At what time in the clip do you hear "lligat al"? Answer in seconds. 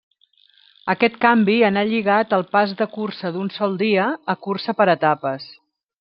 1.89-2.45